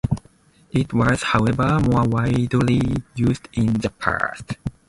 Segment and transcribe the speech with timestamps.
[0.71, 2.81] It was, however, more widely
[3.13, 4.55] used in the past.